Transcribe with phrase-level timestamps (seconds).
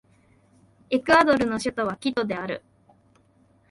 [0.89, 2.63] エクアドルの首都はキトである